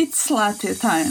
It's 0.00 0.30
latte 0.30 0.76
time. 0.76 1.10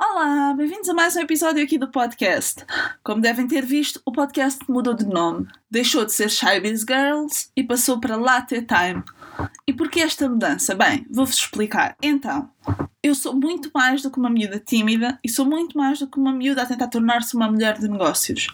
Olá, 0.00 0.54
bem-vindos 0.54 0.88
a 0.88 0.94
mais 0.94 1.14
um 1.16 1.20
episódio 1.20 1.62
aqui 1.62 1.76
do 1.76 1.90
podcast. 1.90 2.64
Como 3.04 3.20
devem 3.20 3.46
ter 3.46 3.62
visto, 3.66 4.00
o 4.06 4.10
podcast 4.10 4.58
mudou 4.70 4.94
de 4.94 5.04
nome. 5.04 5.46
Deixou 5.70 6.06
de 6.06 6.14
ser 6.14 6.30
Shybiz 6.30 6.80
Girls 6.80 7.50
e 7.54 7.62
passou 7.62 8.00
para 8.00 8.16
Latte 8.16 8.62
Time. 8.62 9.04
E 9.66 9.72
porquê 9.72 10.00
esta 10.00 10.28
mudança? 10.28 10.74
Bem, 10.74 11.06
vou-vos 11.10 11.36
explicar. 11.36 11.96
Então, 12.02 12.50
eu 13.02 13.14
sou 13.14 13.34
muito 13.34 13.70
mais 13.74 14.02
do 14.02 14.10
que 14.10 14.18
uma 14.18 14.30
miúda 14.30 14.58
tímida 14.58 15.18
e 15.24 15.28
sou 15.28 15.44
muito 15.44 15.76
mais 15.76 15.98
do 15.98 16.06
que 16.06 16.18
uma 16.18 16.32
miúda 16.32 16.62
a 16.62 16.66
tentar 16.66 16.88
tornar-se 16.88 17.34
uma 17.34 17.50
mulher 17.50 17.78
de 17.78 17.88
negócios. 17.88 18.48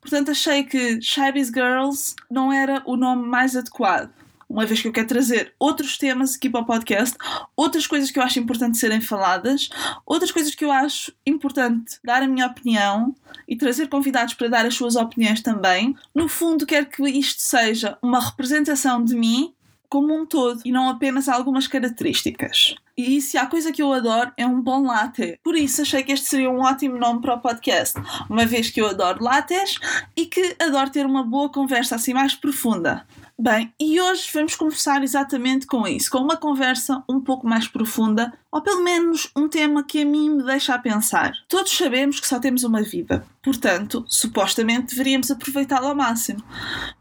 Portanto, 0.00 0.30
achei 0.30 0.64
que 0.64 1.00
Shybiz 1.00 1.48
Girls 1.48 2.14
não 2.30 2.52
era 2.52 2.82
o 2.84 2.96
nome 2.96 3.26
mais 3.26 3.56
adequado 3.56 4.10
uma 4.48 4.66
vez 4.66 4.80
que 4.80 4.88
eu 4.88 4.92
quero 4.92 5.08
trazer 5.08 5.54
outros 5.58 5.98
temas 5.98 6.36
aqui 6.36 6.48
para 6.48 6.60
o 6.60 6.64
podcast, 6.64 7.16
outras 7.56 7.86
coisas 7.86 8.10
que 8.10 8.18
eu 8.18 8.22
acho 8.22 8.38
importante 8.38 8.78
serem 8.78 9.00
faladas, 9.00 9.68
outras 10.06 10.30
coisas 10.30 10.54
que 10.54 10.64
eu 10.64 10.70
acho 10.70 11.12
importante 11.26 11.98
dar 12.04 12.22
a 12.22 12.28
minha 12.28 12.46
opinião 12.46 13.14
e 13.48 13.56
trazer 13.56 13.88
convidados 13.88 14.34
para 14.34 14.48
dar 14.48 14.66
as 14.66 14.74
suas 14.74 14.96
opiniões 14.96 15.42
também. 15.42 15.96
No 16.14 16.28
fundo, 16.28 16.66
quero 16.66 16.86
que 16.86 17.02
isto 17.08 17.42
seja 17.42 17.98
uma 18.02 18.20
representação 18.20 19.04
de 19.04 19.14
mim 19.14 19.53
como 19.94 20.12
um 20.12 20.26
todo 20.26 20.60
e 20.64 20.72
não 20.72 20.88
apenas 20.88 21.28
algumas 21.28 21.68
características. 21.68 22.74
E 22.96 23.20
se 23.20 23.38
há 23.38 23.46
coisa 23.46 23.70
que 23.70 23.80
eu 23.80 23.92
adoro 23.92 24.32
é 24.36 24.44
um 24.44 24.60
bom 24.60 24.88
latte. 24.88 25.38
Por 25.40 25.54
isso 25.54 25.82
achei 25.82 26.02
que 26.02 26.10
este 26.10 26.26
seria 26.26 26.50
um 26.50 26.62
ótimo 26.62 26.98
nome 26.98 27.20
para 27.20 27.34
o 27.34 27.40
podcast, 27.40 27.94
uma 28.28 28.44
vez 28.44 28.70
que 28.70 28.80
eu 28.80 28.88
adoro 28.88 29.22
lattes 29.22 29.78
e 30.16 30.26
que 30.26 30.56
adoro 30.60 30.90
ter 30.90 31.06
uma 31.06 31.22
boa 31.22 31.48
conversa 31.48 31.94
assim 31.94 32.12
mais 32.12 32.34
profunda. 32.34 33.06
Bem, 33.36 33.74
e 33.80 34.00
hoje 34.00 34.30
vamos 34.32 34.54
conversar 34.54 35.02
exatamente 35.02 35.66
com 35.66 35.88
isso, 35.88 36.08
com 36.08 36.18
uma 36.18 36.36
conversa 36.36 37.02
um 37.08 37.20
pouco 37.20 37.48
mais 37.48 37.66
profunda, 37.66 38.32
ou 38.50 38.62
pelo 38.62 38.84
menos 38.84 39.28
um 39.36 39.48
tema 39.48 39.82
que 39.82 40.02
a 40.02 40.04
mim 40.04 40.30
me 40.30 40.44
deixa 40.44 40.72
a 40.72 40.78
pensar. 40.78 41.32
Todos 41.48 41.76
sabemos 41.76 42.20
que 42.20 42.28
só 42.28 42.38
temos 42.38 42.62
uma 42.62 42.80
vida, 42.80 43.26
portanto, 43.42 44.04
supostamente 44.08 44.94
deveríamos 44.94 45.32
aproveitá-la 45.32 45.88
ao 45.88 45.96
máximo. 45.96 46.44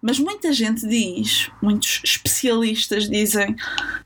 Mas 0.02 0.18
muita 0.18 0.52
gente 0.52 0.88
diz, 0.88 1.52
muitos 1.62 2.02
especialistas 2.04 3.08
dizem, 3.08 3.56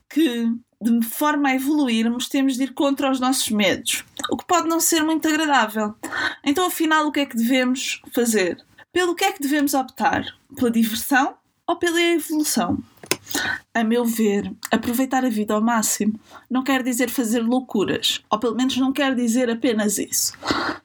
que 0.09 0.51
de 0.81 1.05
forma 1.05 1.47
a 1.47 1.55
evoluirmos, 1.55 2.27
temos 2.27 2.57
de 2.57 2.63
ir 2.63 2.73
contra 2.73 3.09
os 3.09 3.21
nossos 3.21 3.49
medos, 3.49 4.03
o 4.29 4.35
que 4.35 4.45
pode 4.45 4.67
não 4.67 4.81
ser 4.81 5.01
muito 5.01 5.29
agradável. 5.29 5.95
Então, 6.43 6.67
afinal, 6.67 7.07
o 7.07 7.11
que 7.11 7.21
é 7.21 7.25
que 7.25 7.37
devemos 7.37 8.01
fazer? 8.13 8.63
Pelo 8.91 9.15
que 9.15 9.23
é 9.23 9.31
que 9.31 9.41
devemos 9.41 9.73
optar? 9.73 10.25
Pela 10.55 10.69
diversão 10.69 11.35
ou 11.67 11.75
pela 11.75 12.01
evolução. 12.01 12.81
A 13.73 13.83
meu 13.83 14.05
ver, 14.05 14.51
aproveitar 14.71 15.23
a 15.25 15.29
vida 15.29 15.53
ao 15.53 15.61
máximo 15.61 16.19
não 16.49 16.63
quer 16.63 16.81
dizer 16.81 17.09
fazer 17.09 17.41
loucuras, 17.41 18.23
ou 18.31 18.39
pelo 18.39 18.55
menos 18.55 18.77
não 18.77 18.91
quer 18.91 19.13
dizer 19.13 19.49
apenas 19.49 19.97
isso. 19.97 20.33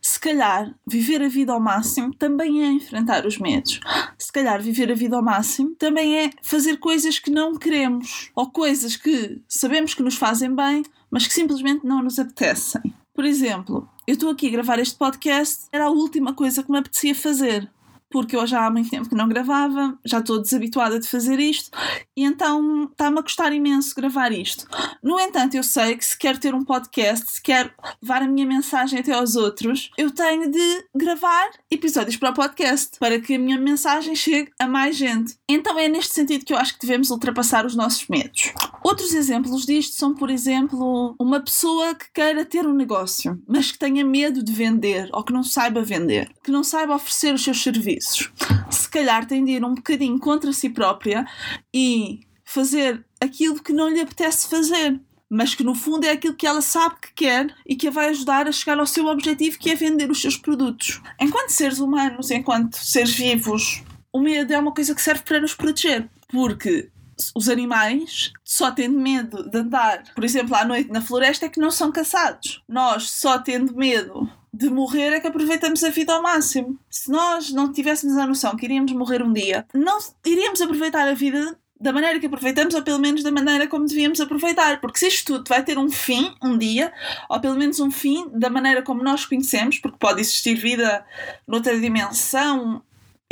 Se 0.00 0.18
calhar, 0.18 0.74
viver 0.86 1.22
a 1.22 1.28
vida 1.28 1.52
ao 1.52 1.60
máximo 1.60 2.12
também 2.14 2.62
é 2.62 2.70
enfrentar 2.70 3.24
os 3.24 3.38
medos. 3.38 3.80
Se 4.18 4.30
calhar, 4.32 4.60
viver 4.60 4.90
a 4.90 4.94
vida 4.94 5.16
ao 5.16 5.22
máximo 5.22 5.74
também 5.76 6.16
é 6.16 6.30
fazer 6.42 6.78
coisas 6.78 7.18
que 7.18 7.30
não 7.30 7.56
queremos, 7.56 8.30
ou 8.34 8.50
coisas 8.50 8.96
que 8.96 9.40
sabemos 9.48 9.94
que 9.94 10.02
nos 10.02 10.16
fazem 10.16 10.54
bem, 10.54 10.82
mas 11.10 11.26
que 11.26 11.32
simplesmente 11.32 11.86
não 11.86 12.02
nos 12.02 12.18
apetecem. 12.18 12.82
Por 13.14 13.24
exemplo, 13.24 13.88
eu 14.06 14.14
estou 14.14 14.30
aqui 14.30 14.48
a 14.48 14.50
gravar 14.50 14.78
este 14.78 14.96
podcast, 14.96 15.66
era 15.70 15.84
a 15.84 15.90
última 15.90 16.34
coisa 16.34 16.62
que 16.62 16.70
me 16.70 16.78
apetecia 16.78 17.14
fazer 17.14 17.70
porque 18.12 18.36
eu 18.36 18.46
já 18.46 18.66
há 18.66 18.70
muito 18.70 18.90
tempo 18.90 19.08
que 19.08 19.14
não 19.14 19.28
gravava, 19.28 19.98
já 20.04 20.18
estou 20.18 20.40
desabituada 20.40 21.00
de 21.00 21.08
fazer 21.08 21.40
isto 21.40 21.70
e 22.16 22.24
então 22.24 22.84
está-me 22.84 23.18
a 23.18 23.22
custar 23.22 23.52
imenso 23.52 23.94
gravar 23.94 24.30
isto. 24.30 24.66
No 25.02 25.18
entanto, 25.18 25.56
eu 25.56 25.62
sei 25.62 25.96
que 25.96 26.04
se 26.04 26.16
quero 26.16 26.38
ter 26.38 26.54
um 26.54 26.64
podcast, 26.64 27.32
se 27.32 27.42
quero 27.42 27.70
levar 28.00 28.22
a 28.22 28.28
minha 28.28 28.46
mensagem 28.46 29.00
até 29.00 29.12
aos 29.12 29.34
outros, 29.34 29.90
eu 29.96 30.10
tenho 30.10 30.50
de 30.50 30.84
gravar 30.94 31.50
episódios 31.70 32.16
para 32.16 32.30
o 32.30 32.34
podcast 32.34 32.98
para 32.98 33.18
que 33.18 33.34
a 33.34 33.38
minha 33.38 33.58
mensagem 33.58 34.14
chegue 34.14 34.52
a 34.58 34.68
mais 34.68 34.96
gente. 34.96 35.36
Então 35.48 35.78
é 35.78 35.88
neste 35.88 36.14
sentido 36.14 36.44
que 36.44 36.52
eu 36.52 36.58
acho 36.58 36.74
que 36.74 36.86
devemos 36.86 37.10
ultrapassar 37.10 37.64
os 37.64 37.74
nossos 37.74 38.06
medos. 38.08 38.52
Outros 38.84 39.14
exemplos 39.14 39.64
disto 39.64 39.94
são, 39.94 40.14
por 40.14 40.30
exemplo, 40.30 41.14
uma 41.18 41.40
pessoa 41.40 41.94
que 41.94 42.12
queira 42.12 42.44
ter 42.44 42.66
um 42.66 42.74
negócio, 42.74 43.40
mas 43.46 43.70
que 43.70 43.78
tenha 43.78 44.04
medo 44.04 44.42
de 44.42 44.52
vender 44.52 45.08
ou 45.12 45.22
que 45.22 45.32
não 45.32 45.42
saiba 45.42 45.82
vender, 45.82 46.30
que 46.42 46.50
não 46.50 46.64
saiba 46.64 46.94
oferecer 46.94 47.34
os 47.34 47.44
seus 47.44 47.62
serviços 47.62 48.30
se 48.72 48.88
calhar 48.88 49.26
tem 49.26 49.44
de 49.44 49.52
ir 49.52 49.64
um 49.64 49.74
bocadinho 49.74 50.18
contra 50.18 50.52
si 50.52 50.68
própria 50.68 51.26
e 51.72 52.20
fazer 52.44 53.04
aquilo 53.20 53.62
que 53.62 53.72
não 53.72 53.88
lhe 53.88 54.00
apetece 54.00 54.48
fazer, 54.48 55.00
mas 55.30 55.54
que 55.54 55.62
no 55.62 55.74
fundo 55.74 56.04
é 56.04 56.10
aquilo 56.10 56.34
que 56.34 56.46
ela 56.46 56.60
sabe 56.60 56.96
que 57.00 57.12
quer 57.14 57.54
e 57.66 57.76
que 57.76 57.88
a 57.88 57.90
vai 57.90 58.08
ajudar 58.10 58.48
a 58.48 58.52
chegar 58.52 58.78
ao 58.78 58.86
seu 58.86 59.06
objetivo, 59.06 59.58
que 59.58 59.70
é 59.70 59.74
vender 59.74 60.10
os 60.10 60.20
seus 60.20 60.36
produtos. 60.36 61.00
Enquanto 61.20 61.50
seres 61.50 61.78
humanos, 61.78 62.30
enquanto 62.30 62.76
seres 62.76 63.14
vivos, 63.14 63.82
o 64.12 64.20
medo 64.20 64.52
é 64.52 64.58
uma 64.58 64.74
coisa 64.74 64.94
que 64.94 65.00
serve 65.00 65.22
para 65.22 65.40
nos 65.40 65.54
proteger, 65.54 66.08
porque 66.28 66.90
os 67.34 67.48
animais 67.48 68.32
só 68.44 68.70
tendo 68.70 68.98
medo 68.98 69.48
de 69.48 69.58
andar, 69.58 70.02
por 70.14 70.24
exemplo, 70.24 70.54
à 70.56 70.64
noite 70.64 70.90
na 70.90 71.00
floresta, 71.00 71.46
é 71.46 71.48
que 71.48 71.60
não 71.60 71.70
são 71.70 71.92
caçados. 71.92 72.62
Nós 72.68 73.10
só 73.10 73.38
tendo 73.38 73.76
medo 73.76 74.28
de 74.52 74.68
morrer 74.68 75.14
é 75.14 75.20
que 75.20 75.26
aproveitamos 75.26 75.82
a 75.82 75.90
vida 75.90 76.12
ao 76.12 76.22
máximo. 76.22 76.78
Se 76.90 77.10
nós 77.10 77.50
não 77.50 77.72
tivéssemos 77.72 78.16
a 78.18 78.26
noção 78.26 78.56
que 78.56 78.66
iríamos 78.66 78.92
morrer 78.92 79.22
um 79.22 79.32
dia, 79.32 79.66
não 79.72 79.98
iríamos 80.24 80.60
aproveitar 80.60 81.08
a 81.08 81.14
vida 81.14 81.56
da 81.82 81.92
maneira 81.92 82.20
que 82.20 82.26
aproveitamos, 82.26 82.74
ou 82.74 82.82
pelo 82.82 83.00
menos 83.00 83.24
da 83.24 83.32
maneira 83.32 83.66
como 83.66 83.86
devíamos 83.86 84.20
aproveitar. 84.20 84.80
Porque 84.80 85.00
se 85.00 85.08
isto 85.08 85.34
tudo 85.34 85.48
vai 85.48 85.64
ter 85.64 85.76
um 85.76 85.90
fim, 85.90 86.32
um 86.40 86.56
dia, 86.56 86.92
ou 87.28 87.40
pelo 87.40 87.56
menos 87.56 87.80
um 87.80 87.90
fim 87.90 88.30
da 88.32 88.48
maneira 88.48 88.82
como 88.82 89.02
nós 89.02 89.26
conhecemos, 89.26 89.78
porque 89.78 89.98
pode 89.98 90.20
existir 90.20 90.54
vida 90.54 91.04
noutra 91.46 91.78
dimensão, 91.80 92.80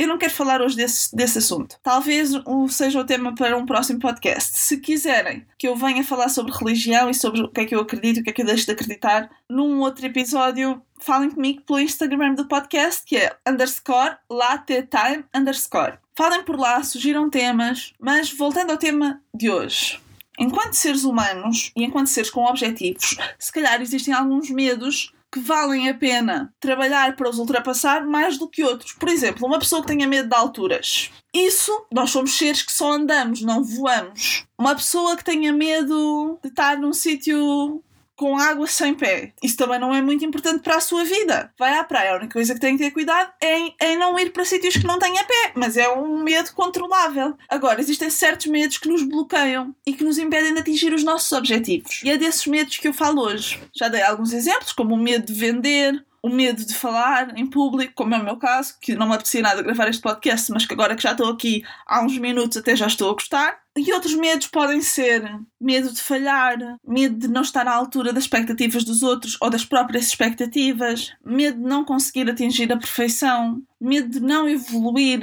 eu 0.01 0.07
não 0.07 0.17
quero 0.17 0.33
falar 0.33 0.61
hoje 0.61 0.75
desse, 0.75 1.15
desse 1.15 1.37
assunto. 1.37 1.77
Talvez 1.83 2.33
o, 2.45 2.67
seja 2.67 2.99
o 2.99 3.05
tema 3.05 3.35
para 3.35 3.55
um 3.55 3.65
próximo 3.65 3.99
podcast. 3.99 4.57
Se 4.57 4.77
quiserem 4.77 5.45
que 5.59 5.67
eu 5.67 5.75
venha 5.75 6.03
falar 6.03 6.29
sobre 6.29 6.51
religião 6.51 7.09
e 7.09 7.13
sobre 7.13 7.41
o 7.41 7.47
que 7.47 7.61
é 7.61 7.65
que 7.65 7.75
eu 7.75 7.81
acredito 7.81 8.17
e 8.17 8.21
o 8.21 8.23
que 8.23 8.31
é 8.31 8.33
que 8.33 8.41
eu 8.41 8.45
deixo 8.45 8.65
de 8.65 8.71
acreditar, 8.71 9.29
num 9.47 9.79
outro 9.79 10.03
episódio, 10.03 10.81
falem 10.99 11.29
comigo 11.29 11.61
pelo 11.61 11.79
Instagram 11.79 12.33
do 12.33 12.47
podcast, 12.47 13.03
que 13.05 13.15
é 13.15 13.35
underscore 13.47 14.17
latetime 14.27 15.23
underscore. 15.35 15.99
Falem 16.17 16.43
por 16.43 16.59
lá, 16.59 16.81
sugiram 16.83 17.29
temas, 17.29 17.93
mas 17.99 18.31
voltando 18.31 18.71
ao 18.71 18.77
tema 18.77 19.21
de 19.33 19.51
hoje. 19.51 19.99
Enquanto 20.39 20.73
seres 20.73 21.03
humanos 21.03 21.71
e 21.75 21.83
enquanto 21.83 22.07
seres 22.07 22.31
com 22.31 22.43
objetivos, 22.45 23.17
se 23.37 23.51
calhar 23.51 23.79
existem 23.81 24.13
alguns 24.13 24.49
medos 24.49 25.13
que 25.31 25.39
valem 25.39 25.87
a 25.87 25.93
pena 25.93 26.53
trabalhar 26.59 27.15
para 27.15 27.29
os 27.29 27.39
ultrapassar 27.39 28.05
mais 28.05 28.37
do 28.37 28.49
que 28.49 28.63
outros. 28.63 28.91
Por 28.91 29.07
exemplo, 29.07 29.47
uma 29.47 29.59
pessoa 29.59 29.81
que 29.81 29.87
tenha 29.87 30.07
medo 30.07 30.27
de 30.27 30.35
alturas. 30.35 31.09
Isso, 31.33 31.85
nós 31.91 32.09
somos 32.09 32.37
seres 32.37 32.61
que 32.61 32.71
só 32.71 32.91
andamos, 32.91 33.41
não 33.41 33.63
voamos. 33.63 34.45
Uma 34.57 34.75
pessoa 34.75 35.15
que 35.15 35.23
tenha 35.23 35.53
medo 35.53 36.37
de 36.43 36.49
estar 36.49 36.77
num 36.77 36.91
sítio 36.91 37.81
com 38.21 38.37
água 38.37 38.67
sem 38.67 38.93
pé. 38.93 39.33
Isso 39.41 39.57
também 39.57 39.79
não 39.79 39.95
é 39.95 39.99
muito 39.99 40.23
importante 40.23 40.61
para 40.61 40.75
a 40.75 40.79
sua 40.79 41.03
vida. 41.03 41.51
Vai 41.57 41.75
à 41.75 41.83
praia, 41.83 42.11
a 42.11 42.17
única 42.17 42.33
coisa 42.33 42.53
que 42.53 42.59
tem 42.59 42.77
que 42.77 42.83
ter 42.83 42.91
cuidado 42.91 43.31
é 43.41 43.57
em, 43.57 43.75
é 43.79 43.95
não 43.95 44.17
ir 44.19 44.31
para 44.31 44.45
sítios 44.45 44.77
que 44.77 44.85
não 44.85 44.99
tenha 44.99 45.23
pé, 45.23 45.53
mas 45.55 45.75
é 45.75 45.89
um 45.89 46.21
medo 46.21 46.53
controlável. 46.53 47.35
Agora, 47.49 47.81
existem 47.81 48.11
certos 48.11 48.45
medos 48.45 48.77
que 48.77 48.87
nos 48.87 49.01
bloqueiam 49.01 49.75
e 49.87 49.93
que 49.93 50.03
nos 50.03 50.19
impedem 50.19 50.53
de 50.53 50.59
atingir 50.59 50.93
os 50.93 51.03
nossos 51.03 51.31
objetivos. 51.31 52.01
E 52.03 52.11
é 52.11 52.17
desses 52.17 52.45
medos 52.45 52.77
que 52.77 52.87
eu 52.87 52.93
falo 52.93 53.23
hoje. 53.23 53.59
Já 53.75 53.87
dei 53.87 54.03
alguns 54.03 54.33
exemplos, 54.33 54.71
como 54.71 54.93
o 54.93 54.97
medo 54.97 55.25
de 55.25 55.33
vender, 55.33 56.05
o 56.23 56.29
medo 56.29 56.63
de 56.63 56.75
falar 56.75 57.35
em 57.37 57.47
público, 57.47 57.93
como 57.95 58.13
é 58.13 58.19
o 58.19 58.23
meu 58.23 58.37
caso, 58.37 58.75
que 58.79 58.95
não 58.95 59.07
me 59.07 59.15
apetecia 59.15 59.41
nada 59.41 59.61
gravar 59.63 59.89
este 59.89 60.01
podcast, 60.01 60.51
mas 60.51 60.65
que 60.65 60.73
agora 60.73 60.95
que 60.95 61.01
já 61.01 61.11
estou 61.11 61.29
aqui 61.29 61.63
há 61.85 62.03
uns 62.03 62.17
minutos 62.17 62.57
até 62.57 62.75
já 62.75 62.85
estou 62.85 63.09
a 63.09 63.13
gostar. 63.13 63.59
E 63.75 63.91
outros 63.91 64.13
medos 64.13 64.47
podem 64.47 64.81
ser 64.81 65.23
medo 65.59 65.91
de 65.91 66.01
falhar, 66.01 66.57
medo 66.85 67.15
de 67.15 67.27
não 67.27 67.41
estar 67.41 67.67
à 67.67 67.73
altura 67.73 68.13
das 68.13 68.25
expectativas 68.25 68.83
dos 68.83 69.01
outros 69.01 69.35
ou 69.41 69.49
das 69.49 69.65
próprias 69.65 70.07
expectativas, 70.07 71.11
medo 71.25 71.57
de 71.57 71.67
não 71.67 71.83
conseguir 71.83 72.29
atingir 72.29 72.71
a 72.71 72.77
perfeição, 72.77 73.61
medo 73.79 74.09
de 74.09 74.19
não 74.19 74.47
evoluir. 74.47 75.21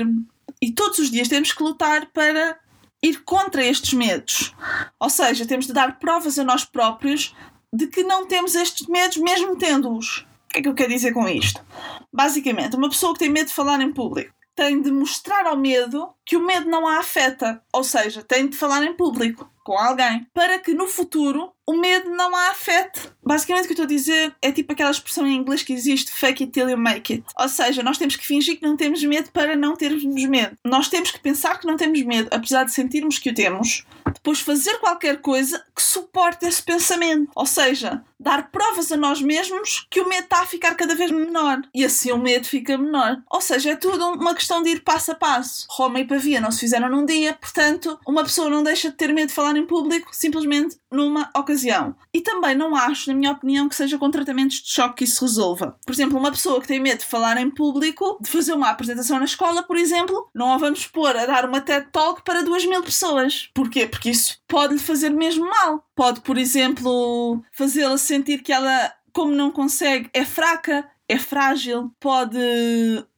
E 0.60 0.72
todos 0.72 0.98
os 0.98 1.10
dias 1.10 1.28
temos 1.28 1.52
que 1.52 1.62
lutar 1.62 2.06
para 2.06 2.58
ir 3.00 3.22
contra 3.22 3.64
estes 3.64 3.92
medos. 3.92 4.52
Ou 4.98 5.08
seja, 5.08 5.46
temos 5.46 5.66
de 5.66 5.72
dar 5.72 5.98
provas 6.00 6.38
a 6.38 6.44
nós 6.44 6.64
próprios 6.64 7.34
de 7.72 7.86
que 7.86 8.02
não 8.02 8.26
temos 8.26 8.54
estes 8.54 8.86
medos, 8.88 9.18
mesmo 9.18 9.56
tendo-os. 9.56 10.26
O 10.48 10.50
que 10.50 10.60
é 10.60 10.62
que 10.62 10.68
eu 10.68 10.74
quero 10.74 10.90
dizer 10.90 11.12
com 11.12 11.28
isto? 11.28 11.62
Basicamente, 12.10 12.74
uma 12.74 12.88
pessoa 12.88 13.12
que 13.12 13.18
tem 13.18 13.28
medo 13.28 13.48
de 13.48 13.54
falar 13.54 13.80
em 13.82 13.92
público 13.92 14.34
tem 14.56 14.82
de 14.82 14.90
mostrar 14.90 15.46
ao 15.46 15.56
medo 15.56 16.12
que 16.26 16.36
o 16.36 16.44
medo 16.44 16.68
não 16.68 16.84
a 16.84 16.98
afeta, 16.98 17.62
ou 17.72 17.84
seja, 17.84 18.24
tem 18.24 18.48
de 18.48 18.56
falar 18.56 18.82
em 18.82 18.92
público 18.92 19.48
com 19.62 19.78
alguém 19.78 20.26
para 20.34 20.58
que 20.58 20.74
no 20.74 20.88
futuro 20.88 21.52
o 21.64 21.74
medo 21.74 22.10
não 22.10 22.34
a 22.34 22.50
afete. 22.50 23.08
Basicamente 23.28 23.64
o 23.64 23.66
que 23.66 23.72
eu 23.72 23.84
estou 23.84 23.84
a 23.84 23.88
dizer 23.88 24.34
é 24.40 24.50
tipo 24.50 24.72
aquela 24.72 24.90
expressão 24.90 25.26
em 25.26 25.36
inglês 25.36 25.62
que 25.62 25.74
existe 25.74 26.10
fake 26.10 26.44
it 26.44 26.50
till 26.50 26.70
you 26.70 26.78
make 26.78 27.12
it. 27.12 27.24
Ou 27.38 27.46
seja, 27.46 27.82
nós 27.82 27.98
temos 27.98 28.16
que 28.16 28.26
fingir 28.26 28.58
que 28.58 28.66
não 28.66 28.74
temos 28.74 29.04
medo 29.04 29.30
para 29.30 29.54
não 29.54 29.76
termos 29.76 30.02
medo. 30.24 30.56
Nós 30.64 30.88
temos 30.88 31.10
que 31.10 31.20
pensar 31.20 31.60
que 31.60 31.66
não 31.66 31.76
temos 31.76 32.02
medo, 32.04 32.30
apesar 32.32 32.64
de 32.64 32.72
sentirmos 32.72 33.18
que 33.18 33.28
o 33.28 33.34
temos. 33.34 33.84
Depois 34.14 34.40
fazer 34.40 34.78
qualquer 34.78 35.20
coisa 35.20 35.62
que 35.76 35.82
suporte 35.82 36.46
esse 36.46 36.62
pensamento. 36.62 37.30
Ou 37.34 37.44
seja, 37.44 38.02
dar 38.18 38.50
provas 38.50 38.90
a 38.90 38.96
nós 38.96 39.20
mesmos 39.20 39.86
que 39.90 40.00
o 40.00 40.08
medo 40.08 40.24
está 40.24 40.40
a 40.40 40.46
ficar 40.46 40.74
cada 40.74 40.94
vez 40.94 41.10
menor. 41.10 41.60
E 41.74 41.84
assim 41.84 42.10
o 42.10 42.18
medo 42.18 42.46
fica 42.46 42.78
menor. 42.78 43.22
Ou 43.30 43.42
seja, 43.42 43.72
é 43.72 43.76
tudo 43.76 44.06
uma 44.08 44.34
questão 44.34 44.62
de 44.62 44.70
ir 44.70 44.80
passo 44.80 45.12
a 45.12 45.14
passo. 45.14 45.66
Roma 45.70 46.00
e 46.00 46.06
Pavia 46.06 46.40
não 46.40 46.50
se 46.50 46.60
fizeram 46.60 46.88
num 46.88 47.04
dia, 47.04 47.34
portanto, 47.34 47.98
uma 48.06 48.24
pessoa 48.24 48.48
não 48.48 48.62
deixa 48.62 48.90
de 48.90 48.96
ter 48.96 49.12
medo 49.12 49.28
de 49.28 49.34
falar 49.34 49.56
em 49.56 49.66
público 49.66 50.08
simplesmente 50.12 50.78
numa 50.90 51.30
ocasião. 51.36 51.94
E 52.12 52.20
também 52.20 52.54
não 52.54 52.74
acho, 52.74 53.10
na 53.10 53.17
minha 53.18 53.32
opinião, 53.32 53.68
que 53.68 53.76
seja 53.76 53.98
com 53.98 54.10
tratamentos 54.10 54.56
de 54.56 54.70
choque 54.70 54.98
que 54.98 55.04
isso 55.04 55.24
resolva. 55.24 55.78
Por 55.84 55.92
exemplo, 55.92 56.18
uma 56.18 56.30
pessoa 56.30 56.60
que 56.60 56.68
tem 56.68 56.80
medo 56.80 56.98
de 56.98 57.04
falar 57.04 57.36
em 57.40 57.50
público, 57.50 58.18
de 58.20 58.30
fazer 58.30 58.52
uma 58.52 58.70
apresentação 58.70 59.18
na 59.18 59.24
escola, 59.24 59.62
por 59.62 59.76
exemplo, 59.76 60.28
não 60.34 60.52
a 60.52 60.58
vamos 60.58 60.86
pôr 60.86 61.16
a 61.16 61.26
dar 61.26 61.44
uma 61.44 61.60
TED 61.60 61.88
Talk 61.92 62.22
para 62.22 62.42
duas 62.42 62.64
mil 62.64 62.82
pessoas. 62.82 63.50
Porquê? 63.54 63.86
Porque 63.86 64.10
isso 64.10 64.38
pode 64.46 64.74
lhe 64.74 64.80
fazer 64.80 65.10
mesmo 65.10 65.48
mal. 65.48 65.84
Pode, 65.94 66.20
por 66.20 66.38
exemplo, 66.38 67.42
fazê-la 67.52 67.98
sentir 67.98 68.42
que 68.42 68.52
ela, 68.52 68.92
como 69.12 69.34
não 69.34 69.50
consegue, 69.50 70.08
é 70.12 70.24
fraca, 70.24 70.88
é 71.08 71.18
frágil, 71.18 71.90
pode 71.98 72.38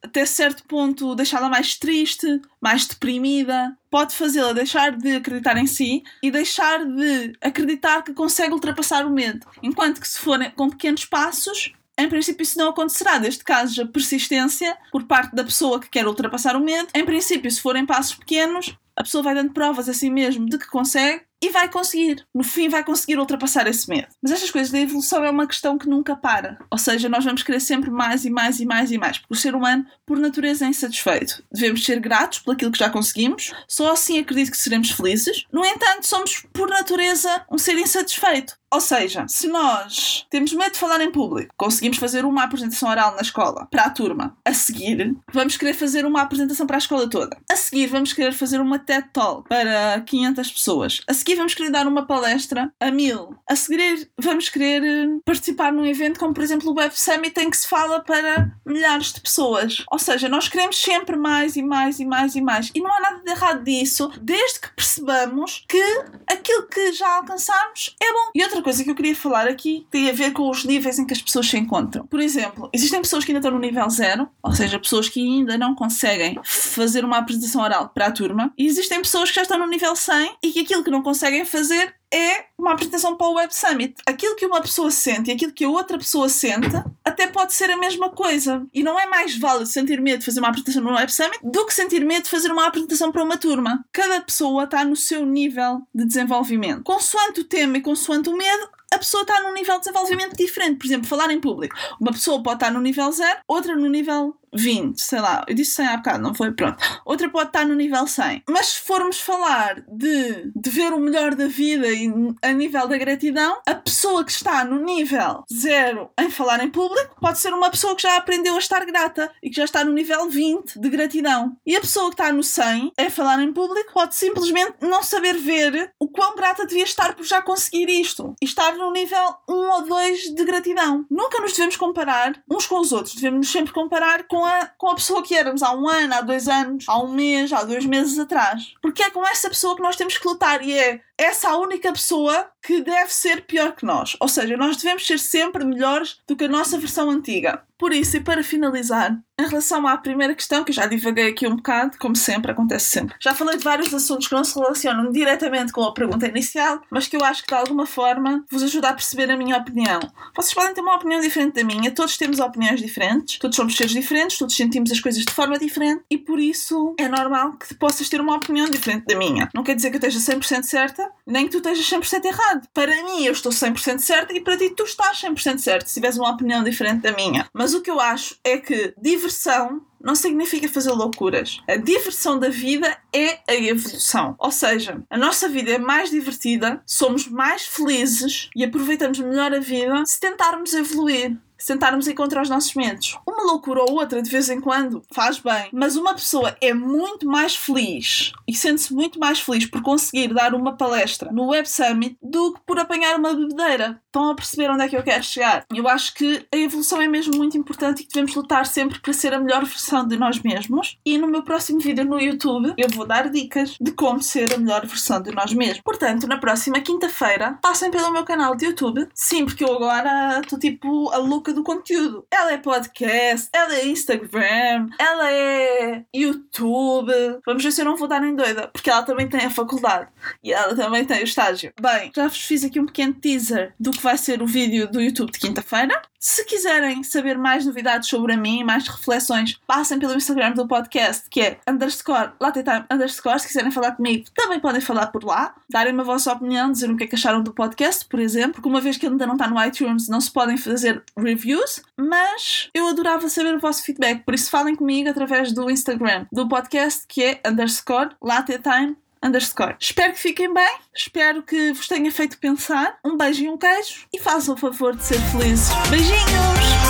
até 0.01 0.25
certo 0.25 0.63
ponto 0.63 1.13
deixá-la 1.13 1.49
mais 1.49 1.75
triste, 1.77 2.41
mais 2.61 2.87
deprimida, 2.87 3.77
pode 3.89 4.15
fazê-la 4.15 4.53
deixar 4.53 4.95
de 4.95 5.17
acreditar 5.17 5.57
em 5.57 5.67
si 5.67 6.01
e 6.23 6.31
deixar 6.31 6.85
de 6.85 7.33
acreditar 7.41 8.01
que 8.01 8.13
consegue 8.13 8.53
ultrapassar 8.53 9.05
o 9.05 9.11
medo. 9.11 9.45
Enquanto 9.61 9.99
que 9.99 10.07
se 10.07 10.19
forem 10.19 10.49
com 10.51 10.69
pequenos 10.69 11.03
passos, 11.03 11.73
em 11.97 12.07
princípio 12.07 12.43
isso 12.43 12.57
não 12.57 12.69
acontecerá, 12.69 13.17
desde 13.17 13.43
que 13.43 13.51
haja 13.51 13.85
persistência 13.85 14.77
por 14.91 15.03
parte 15.03 15.35
da 15.35 15.43
pessoa 15.43 15.79
que 15.79 15.89
quer 15.89 16.07
ultrapassar 16.07 16.55
o 16.55 16.61
medo. 16.61 16.87
Em 16.95 17.05
princípio, 17.05 17.51
se 17.51 17.61
forem 17.61 17.85
passos 17.85 18.15
pequenos, 18.15 18.75
a 18.95 19.03
pessoa 19.03 19.23
vai 19.23 19.35
dando 19.35 19.53
provas 19.53 19.89
a 19.89 19.93
si 19.93 20.09
mesmo 20.09 20.45
de 20.45 20.57
que 20.57 20.67
consegue 20.67 21.23
e 21.41 21.49
vai 21.49 21.67
conseguir. 21.69 22.25
No 22.33 22.43
fim, 22.43 22.69
vai 22.69 22.83
conseguir 22.83 23.17
ultrapassar 23.17 23.65
esse 23.65 23.89
medo. 23.89 24.07
Mas 24.21 24.31
estas 24.31 24.51
coisas 24.51 24.71
da 24.71 24.79
evolução 24.79 25.23
é 25.23 25.29
uma 25.29 25.47
questão 25.47 25.77
que 25.77 25.89
nunca 25.89 26.15
para. 26.15 26.59
Ou 26.69 26.77
seja, 26.77 27.09
nós 27.09 27.25
vamos 27.25 27.41
querer 27.41 27.59
sempre 27.59 27.89
mais 27.89 28.25
e 28.25 28.29
mais 28.29 28.59
e 28.59 28.65
mais 28.65 28.91
e 28.91 28.97
mais. 28.97 29.17
Porque 29.17 29.33
o 29.33 29.37
ser 29.37 29.55
humano, 29.55 29.85
por 30.05 30.19
natureza, 30.19 30.65
é 30.65 30.69
insatisfeito. 30.69 31.43
Devemos 31.51 31.83
ser 31.83 31.99
gratos 31.99 32.39
por 32.39 32.53
aquilo 32.53 32.71
que 32.71 32.79
já 32.79 32.89
conseguimos. 32.89 33.51
Só 33.67 33.91
assim 33.91 34.19
acredito 34.19 34.51
que 34.51 34.57
seremos 34.57 34.91
felizes. 34.91 35.45
No 35.51 35.65
entanto, 35.65 36.05
somos, 36.05 36.45
por 36.53 36.69
natureza, 36.69 37.43
um 37.51 37.57
ser 37.57 37.77
insatisfeito. 37.77 38.61
Ou 38.73 38.79
seja, 38.79 39.25
se 39.27 39.47
nós 39.47 40.25
temos 40.29 40.53
medo 40.53 40.71
de 40.71 40.79
falar 40.79 41.01
em 41.01 41.11
público, 41.11 41.53
conseguimos 41.57 41.97
fazer 41.97 42.23
uma 42.23 42.43
apresentação 42.43 42.89
oral 42.89 43.13
na 43.15 43.21
escola 43.21 43.67
para 43.69 43.83
a 43.83 43.89
turma, 43.89 44.37
a 44.45 44.53
seguir 44.53 45.13
vamos 45.33 45.57
querer 45.57 45.73
fazer 45.73 46.05
uma 46.05 46.21
apresentação 46.21 46.65
para 46.65 46.77
a 46.77 46.79
escola 46.79 47.09
toda. 47.09 47.37
A 47.51 47.55
seguir 47.57 47.87
vamos 47.87 48.13
querer 48.13 48.31
fazer 48.31 48.61
uma 48.61 48.79
TED 48.81 49.07
Talk 49.13 49.47
para 49.47 50.01
500 50.01 50.51
pessoas. 50.51 51.01
A 51.07 51.13
seguir 51.13 51.35
vamos 51.35 51.53
querer 51.53 51.71
dar 51.71 51.87
uma 51.87 52.05
palestra 52.05 52.71
a 52.79 52.91
mil. 52.91 53.35
A 53.47 53.55
seguir 53.55 54.09
vamos 54.17 54.49
querer 54.49 54.83
eh, 54.83 55.19
participar 55.25 55.71
num 55.71 55.85
evento 55.85 56.19
como, 56.19 56.33
por 56.33 56.43
exemplo, 56.43 56.71
o 56.71 56.75
Web 56.75 56.97
Summit 56.97 57.39
em 57.39 57.49
que 57.49 57.57
se 57.57 57.67
fala 57.67 58.01
para 58.01 58.51
milhares 58.65 59.13
de 59.13 59.21
pessoas. 59.21 59.83
Ou 59.91 59.99
seja, 59.99 60.27
nós 60.27 60.47
queremos 60.47 60.77
sempre 60.77 61.15
mais 61.15 61.55
e 61.55 61.63
mais 61.63 61.99
e 61.99 62.05
mais 62.05 62.35
e 62.35 62.41
mais. 62.41 62.71
E 62.73 62.81
não 62.81 62.91
há 62.91 62.99
nada 62.99 63.23
de 63.23 63.31
errado 63.31 63.63
disso, 63.63 64.11
desde 64.21 64.59
que 64.59 64.69
percebamos 64.75 65.63
que 65.67 65.81
aquilo 66.27 66.67
que 66.67 66.91
já 66.93 67.17
alcançamos 67.17 67.95
é 68.01 68.11
bom. 68.11 68.31
E 68.35 68.43
outra 68.43 68.61
coisa 68.61 68.83
que 68.83 68.89
eu 68.89 68.95
queria 68.95 69.15
falar 69.15 69.47
aqui 69.47 69.85
tem 69.89 70.09
a 70.09 70.13
ver 70.13 70.31
com 70.31 70.49
os 70.49 70.63
níveis 70.63 70.99
em 70.99 71.05
que 71.05 71.13
as 71.13 71.21
pessoas 71.21 71.47
se 71.47 71.57
encontram. 71.57 72.05
Por 72.07 72.19
exemplo, 72.19 72.69
existem 72.73 73.01
pessoas 73.01 73.23
que 73.23 73.31
ainda 73.31 73.39
estão 73.39 73.51
no 73.51 73.59
nível 73.59 73.89
zero, 73.89 74.29
ou 74.41 74.53
seja, 74.53 74.79
pessoas 74.79 75.09
que 75.09 75.19
ainda 75.19 75.57
não 75.57 75.75
conseguem 75.75 76.39
fazer 76.43 77.03
uma 77.03 77.17
apresentação 77.17 77.61
oral 77.61 77.89
para 77.89 78.07
a 78.07 78.11
turma, 78.11 78.53
e 78.57 78.67
existem 78.71 79.01
pessoas 79.01 79.29
que 79.29 79.35
já 79.35 79.43
estão 79.43 79.59
no 79.59 79.67
nível 79.67 79.95
100 79.95 80.37
e 80.41 80.51
que 80.51 80.61
aquilo 80.61 80.83
que 80.83 80.89
não 80.89 81.03
conseguem 81.03 81.45
fazer 81.45 81.93
é 82.13 82.45
uma 82.57 82.73
apresentação 82.73 83.15
para 83.15 83.27
o 83.27 83.33
Web 83.33 83.55
Summit. 83.55 83.95
Aquilo 84.05 84.35
que 84.35 84.45
uma 84.45 84.61
pessoa 84.61 84.91
sente 84.91 85.29
e 85.29 85.33
aquilo 85.33 85.53
que 85.53 85.63
a 85.63 85.69
outra 85.69 85.97
pessoa 85.97 86.27
sente 86.27 86.67
até 87.05 87.27
pode 87.27 87.53
ser 87.53 87.69
a 87.71 87.77
mesma 87.77 88.09
coisa. 88.09 88.65
E 88.73 88.83
não 88.83 88.99
é 88.99 89.05
mais 89.05 89.37
válido 89.37 89.65
sentir 89.65 90.01
medo 90.01 90.19
de 90.19 90.25
fazer 90.25 90.39
uma 90.39 90.49
apresentação 90.49 90.83
no 90.83 90.93
Web 90.93 91.11
Summit 91.11 91.39
do 91.43 91.65
que 91.65 91.73
sentir 91.73 92.05
medo 92.05 92.23
de 92.23 92.29
fazer 92.29 92.51
uma 92.51 92.67
apresentação 92.67 93.11
para 93.11 93.23
uma 93.23 93.37
turma. 93.37 93.85
Cada 93.91 94.21
pessoa 94.21 94.65
está 94.65 94.83
no 94.83 94.95
seu 94.95 95.25
nível 95.25 95.81
de 95.93 96.05
desenvolvimento. 96.05 96.83
Consoante 96.83 97.41
o 97.41 97.45
tema 97.45 97.77
e 97.77 97.81
consoante 97.81 98.29
o 98.29 98.35
medo, 98.35 98.69
a 98.93 98.97
pessoa 98.97 99.21
está 99.21 99.41
num 99.41 99.53
nível 99.53 99.75
de 99.75 99.85
desenvolvimento 99.85 100.35
diferente. 100.35 100.77
Por 100.77 100.85
exemplo, 100.85 101.07
falar 101.07 101.31
em 101.31 101.39
público. 101.39 101.75
Uma 101.99 102.11
pessoa 102.11 102.43
pode 102.43 102.57
estar 102.57 102.71
no 102.71 102.81
nível 102.81 103.09
0, 103.09 103.39
outra 103.47 103.75
no 103.75 103.89
nível 103.89 104.35
20, 104.53 104.99
sei 104.99 105.19
lá, 105.19 105.43
eu 105.47 105.55
disse 105.55 105.71
100 105.75 105.87
há 105.87 105.97
bocado, 105.97 106.23
não 106.23 106.33
foi? 106.33 106.51
Pronto. 106.51 106.77
Outra 107.05 107.29
pode 107.29 107.49
estar 107.49 107.65
no 107.65 107.75
nível 107.75 108.05
100. 108.05 108.43
Mas 108.49 108.67
se 108.67 108.81
formos 108.81 109.19
falar 109.19 109.83
de, 109.87 110.51
de 110.55 110.69
ver 110.69 110.93
o 110.93 110.99
melhor 110.99 111.35
da 111.35 111.47
vida 111.47 111.87
e 111.87 112.11
a 112.41 112.51
nível 112.51 112.87
da 112.87 112.97
gratidão, 112.97 113.61
a 113.65 113.75
pessoa 113.75 114.23
que 114.23 114.31
está 114.31 114.63
no 114.63 114.83
nível 114.83 115.43
0 115.51 116.09
em 116.19 116.29
falar 116.29 116.63
em 116.63 116.69
público 116.69 117.15
pode 117.19 117.39
ser 117.39 117.53
uma 117.53 117.69
pessoa 117.69 117.95
que 117.95 118.01
já 118.01 118.17
aprendeu 118.17 118.55
a 118.55 118.59
estar 118.59 118.85
grata 118.85 119.31
e 119.41 119.49
que 119.49 119.55
já 119.55 119.65
está 119.65 119.83
no 119.83 119.93
nível 119.93 120.29
20 120.29 120.79
de 120.79 120.89
gratidão. 120.89 121.55
E 121.65 121.75
a 121.75 121.81
pessoa 121.81 122.09
que 122.09 122.15
está 122.15 122.31
no 122.31 122.43
100 122.43 122.93
em 122.97 123.09
falar 123.09 123.41
em 123.41 123.53
público 123.53 123.93
pode 123.93 124.15
simplesmente 124.15 124.75
não 124.81 125.03
saber 125.03 125.35
ver 125.37 125.93
o 125.99 126.07
quão 126.07 126.35
grata 126.35 126.65
devia 126.65 126.83
estar 126.83 127.15
por 127.15 127.25
já 127.25 127.41
conseguir 127.41 127.89
isto 127.89 128.35
e 128.41 128.45
estar 128.45 128.75
no 128.75 128.91
nível 128.91 129.35
1 129.47 129.53
ou 129.53 129.81
2 129.83 130.19
de 130.35 130.43
gratidão. 130.45 131.05
Nunca 131.09 131.39
nos 131.39 131.53
devemos 131.53 131.75
comparar 131.75 132.41
uns 132.49 132.67
com 132.67 132.79
os 132.79 132.91
outros, 132.91 133.15
devemos 133.15 133.39
nos 133.39 133.51
sempre 133.51 133.73
comparar 133.73 134.23
com 134.27 134.40
a, 134.45 134.67
com 134.77 134.89
a 134.89 134.95
pessoa 134.95 135.23
que 135.23 135.35
éramos 135.35 135.63
há 135.63 135.73
um 135.73 135.87
ano, 135.87 136.13
há 136.13 136.21
dois 136.21 136.47
anos, 136.47 136.85
há 136.87 136.97
um 137.01 137.11
mês, 137.11 137.51
há 137.51 137.63
dois 137.63 137.85
meses 137.85 138.17
atrás. 138.19 138.73
Porque 138.81 139.03
é 139.03 139.09
com 139.09 139.25
essa 139.27 139.49
pessoa 139.49 139.75
que 139.75 139.81
nós 139.81 139.95
temos 139.95 140.17
que 140.17 140.27
lutar 140.27 140.63
e 140.63 140.77
é 140.77 141.01
essa 141.17 141.49
a 141.49 141.57
única 141.57 141.91
pessoa 141.91 142.49
que 142.63 142.81
deve 142.81 143.13
ser 143.13 143.45
pior 143.45 143.75
que 143.75 143.85
nós. 143.85 144.15
Ou 144.19 144.27
seja, 144.27 144.55
nós 144.57 144.77
devemos 144.77 145.05
ser 145.05 145.19
sempre 145.19 145.65
melhores 145.65 146.19
do 146.27 146.35
que 146.35 146.45
a 146.45 146.49
nossa 146.49 146.77
versão 146.77 147.09
antiga. 147.09 147.63
Por 147.81 147.93
isso, 147.93 148.15
e 148.15 148.19
para 148.19 148.43
finalizar, 148.43 149.17
em 149.39 149.47
relação 149.47 149.87
à 149.87 149.97
primeira 149.97 150.35
questão, 150.35 150.63
que 150.63 150.69
eu 150.69 150.75
já 150.75 150.85
divaguei 150.85 151.29
aqui 151.29 151.47
um 151.47 151.55
bocado, 151.55 151.97
como 151.97 152.15
sempre, 152.15 152.51
acontece 152.51 152.85
sempre. 152.85 153.15
Já 153.19 153.33
falei 153.33 153.57
de 153.57 153.63
vários 153.63 153.91
assuntos 153.91 154.27
que 154.27 154.35
não 154.35 154.43
se 154.43 154.53
relacionam 154.53 155.11
diretamente 155.11 155.71
com 155.71 155.81
a 155.81 155.91
pergunta 155.91 156.27
inicial, 156.27 156.79
mas 156.91 157.07
que 157.07 157.17
eu 157.17 157.23
acho 157.23 157.41
que 157.41 157.47
de 157.47 157.55
alguma 157.55 157.87
forma 157.87 158.45
vos 158.51 158.61
ajuda 158.61 158.89
a 158.89 158.93
perceber 158.93 159.31
a 159.31 159.35
minha 159.35 159.57
opinião. 159.57 159.99
Vocês 160.35 160.53
podem 160.53 160.75
ter 160.75 160.81
uma 160.81 160.95
opinião 160.95 161.19
diferente 161.21 161.55
da 161.55 161.63
minha, 161.63 161.89
todos 161.89 162.17
temos 162.17 162.39
opiniões 162.39 162.79
diferentes, 162.79 163.39
todos 163.39 163.55
somos 163.55 163.75
seres 163.75 163.93
diferentes, 163.93 164.37
todos 164.37 164.55
sentimos 164.55 164.91
as 164.91 164.99
coisas 164.99 165.25
de 165.25 165.33
forma 165.33 165.57
diferente 165.57 166.03
e 166.07 166.19
por 166.19 166.39
isso 166.39 166.93
é 166.99 167.07
normal 167.07 167.53
que 167.53 167.73
possas 167.73 168.07
ter 168.09 168.21
uma 168.21 168.35
opinião 168.35 168.69
diferente 168.69 169.07
da 169.07 169.17
minha. 169.17 169.49
Não 169.55 169.63
quer 169.63 169.75
dizer 169.75 169.89
que 169.89 169.95
eu 169.95 170.07
esteja 170.07 170.37
100% 170.37 170.63
certa, 170.63 171.11
nem 171.25 171.45
que 171.45 171.51
tu 171.51 171.57
estejas 171.57 171.89
100% 171.89 172.25
errado. 172.51 172.67
Para 172.73 173.03
mim, 173.03 173.23
eu 173.23 173.31
estou 173.31 173.51
100% 173.51 173.99
certa 173.99 174.33
e 174.33 174.41
para 174.41 174.57
ti, 174.57 174.69
tu 174.75 174.83
estás 174.83 175.21
100% 175.21 175.59
certo 175.59 175.87
se 175.87 175.95
tiveres 175.95 176.17
uma 176.17 176.29
opinião 176.29 176.63
diferente 176.63 177.01
da 177.01 177.11
minha. 177.13 177.49
Mas 177.53 177.73
o 177.73 177.81
que 177.81 177.89
eu 177.89 177.99
acho 177.99 178.35
é 178.43 178.57
que 178.57 178.93
diversão 179.01 179.81
não 180.03 180.15
significa 180.15 180.67
fazer 180.67 180.91
loucuras. 180.91 181.59
A 181.67 181.75
diversão 181.75 182.39
da 182.39 182.49
vida 182.49 182.97
é 183.13 183.39
a 183.47 183.53
evolução. 183.53 184.35
Ou 184.39 184.51
seja, 184.51 185.01
a 185.09 185.17
nossa 185.17 185.47
vida 185.47 185.71
é 185.71 185.77
mais 185.77 186.09
divertida, 186.09 186.81
somos 186.85 187.27
mais 187.27 187.67
felizes 187.67 188.49
e 188.55 188.63
aproveitamos 188.63 189.19
melhor 189.19 189.53
a 189.53 189.59
vida 189.59 190.03
se 190.05 190.19
tentarmos 190.19 190.73
evoluir 190.73 191.37
se 191.61 191.67
tentarmos 191.67 192.07
encontrar 192.07 192.41
os 192.41 192.49
nossos 192.49 192.73
medos. 192.73 193.19
Uma 193.25 193.43
loucura 193.43 193.81
ou 193.83 193.93
outra 193.93 194.19
de 194.19 194.31
vez 194.31 194.49
em 194.49 194.59
quando 194.59 195.03
faz 195.13 195.37
bem, 195.37 195.69
mas 195.71 195.95
uma 195.95 196.15
pessoa 196.15 196.57
é 196.59 196.73
muito 196.73 197.27
mais 197.27 197.55
feliz 197.55 198.31
e 198.47 198.55
sente-se 198.55 198.91
muito 198.91 199.19
mais 199.19 199.39
feliz 199.39 199.67
por 199.67 199.83
conseguir 199.83 200.33
dar 200.33 200.55
uma 200.55 200.75
palestra 200.75 201.31
no 201.31 201.49
Web 201.49 201.69
Summit 201.69 202.17
do 202.19 202.53
que 202.53 202.61
por 202.65 202.79
apanhar 202.79 203.15
uma 203.15 203.35
bebedeira. 203.35 204.01
Estão 204.11 204.29
a 204.29 204.35
perceber 204.35 204.69
onde 204.69 204.83
é 204.83 204.89
que 204.89 204.97
eu 204.97 205.03
quero 205.03 205.23
chegar? 205.23 205.65
Eu 205.73 205.87
acho 205.87 206.13
que 206.13 206.45
a 206.53 206.57
evolução 206.57 207.01
é 207.01 207.07
mesmo 207.07 207.33
muito 207.37 207.57
importante 207.57 208.01
e 208.01 208.03
que 208.03 208.09
devemos 208.09 208.35
lutar 208.35 208.65
sempre 208.65 208.99
para 208.99 209.13
ser 209.13 209.33
a 209.33 209.39
melhor 209.39 209.63
versão 209.63 210.05
de 210.05 210.17
nós 210.17 210.37
mesmos. 210.41 210.97
E 211.05 211.17
no 211.17 211.27
meu 211.27 211.43
próximo 211.43 211.79
vídeo 211.79 212.03
no 212.03 212.19
YouTube 212.19 212.73
eu 212.77 212.89
vou 212.89 213.05
dar 213.05 213.29
dicas 213.29 213.77
de 213.79 213.93
como 213.93 214.21
ser 214.21 214.53
a 214.53 214.57
melhor 214.57 214.85
versão 214.85 215.21
de 215.21 215.31
nós 215.31 215.53
mesmos. 215.53 215.79
Portanto, 215.79 216.27
na 216.27 216.37
próxima 216.37 216.81
quinta-feira, 216.81 217.57
passem 217.61 217.89
pelo 217.89 218.11
meu 218.11 218.25
canal 218.25 218.53
de 218.53 218.65
YouTube. 218.65 219.07
Sim, 219.15 219.45
porque 219.45 219.63
eu 219.63 219.73
agora 219.75 220.41
estou 220.41 220.59
tipo 220.59 221.09
a 221.11 221.17
louca 221.17 221.53
do 221.53 221.63
conteúdo. 221.63 222.25
Ela 222.29 222.51
é 222.51 222.57
podcast, 222.57 223.47
ela 223.53 223.75
é 223.75 223.87
Instagram, 223.87 224.89
ela 224.99 225.31
é 225.31 226.03
YouTube. 226.13 227.13
Vamos 227.45 227.63
ver 227.63 227.71
se 227.71 227.79
eu 227.79 227.85
não 227.85 227.95
vou 227.95 228.09
dar 228.09 228.21
em 228.25 228.35
doida, 228.35 228.67
porque 228.73 228.89
ela 228.89 229.03
também 229.03 229.29
tem 229.29 229.45
a 229.45 229.49
faculdade 229.49 230.09
e 230.43 230.51
ela 230.51 230.75
também 230.75 231.05
tem 231.05 231.21
o 231.21 231.23
estágio. 231.23 231.71
Bem, 231.79 232.11
já 232.13 232.27
vos 232.27 232.41
fiz 232.41 232.65
aqui 232.65 232.77
um 232.77 232.85
pequeno 232.85 233.13
teaser 233.13 233.73
do 233.79 234.00
vai 234.01 234.17
ser 234.17 234.41
o 234.41 234.47
vídeo 234.47 234.89
do 234.89 235.01
YouTube 235.01 235.31
de 235.31 235.39
quinta-feira. 235.39 236.01
Se 236.19 236.45
quiserem 236.45 237.03
saber 237.03 237.37
mais 237.37 237.65
novidades 237.65 238.07
sobre 238.07 238.33
a 238.33 238.37
mim, 238.37 238.63
mais 238.63 238.87
reflexões, 238.87 239.59
passem 239.65 239.97
pelo 239.97 240.13
Instagram 240.13 240.51
do 240.51 240.67
podcast, 240.67 241.27
que 241.29 241.41
é 241.41 241.59
underscore 241.67 242.31
latetime 242.39 242.85
underscore. 242.91 243.39
Se 243.39 243.47
quiserem 243.47 243.71
falar 243.71 243.93
comigo, 243.93 244.25
também 244.35 244.59
podem 244.59 244.81
falar 244.81 245.07
por 245.07 245.23
lá. 245.23 245.55
Darem 245.69 245.99
a 245.99 246.03
vossa 246.03 246.31
opinião, 246.31 246.71
dizer 246.71 246.91
o 246.91 246.95
que 246.95 247.05
é 247.05 247.07
que 247.07 247.15
acharam 247.15 247.41
do 247.41 247.53
podcast, 247.53 248.05
por 248.05 248.19
exemplo, 248.19 248.53
porque 248.53 248.69
uma 248.69 248.81
vez 248.81 248.97
que 248.97 249.07
ainda 249.07 249.25
não 249.25 249.33
está 249.33 249.47
no 249.47 249.63
iTunes, 249.63 250.07
não 250.07 250.21
se 250.21 250.31
podem 250.31 250.57
fazer 250.57 251.03
reviews, 251.17 251.81
mas 251.97 252.69
eu 252.73 252.87
adorava 252.87 253.27
saber 253.27 253.55
o 253.55 253.59
vosso 253.59 253.83
feedback, 253.83 254.23
por 254.23 254.35
isso 254.35 254.51
falem 254.51 254.75
comigo 254.75 255.09
através 255.09 255.51
do 255.51 255.71
Instagram 255.71 256.25
do 256.31 256.47
podcast, 256.47 257.05
que 257.07 257.23
é 257.23 257.41
underscore 257.47 258.09
latetime 258.21 258.95
underscore. 259.23 259.75
Espero 259.79 260.13
que 260.13 260.19
fiquem 260.19 260.53
bem, 260.53 260.77
espero 260.95 261.43
que 261.43 261.73
vos 261.73 261.87
tenha 261.87 262.11
feito 262.11 262.37
pensar. 262.37 262.97
Um 263.03 263.17
beijo 263.17 263.43
e 263.43 263.49
um 263.49 263.57
queijo 263.57 264.07
e 264.13 264.19
façam 264.19 264.55
o 264.55 264.57
favor 264.57 264.95
de 264.95 265.03
ser 265.03 265.19
felizes. 265.31 265.69
Beijinhos! 265.89 266.80